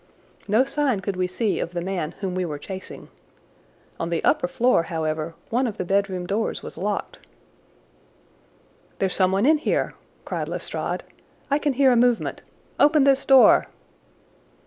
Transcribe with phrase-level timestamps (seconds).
[0.47, 3.09] No sign could we see of the man whom we were chasing.
[3.99, 7.19] On the upper floor, however, one of the bedroom doors was locked.
[8.97, 9.93] "There's someone in here,"
[10.25, 11.03] cried Lestrade.
[11.51, 12.41] "I can hear a movement.
[12.79, 13.67] Open this door!"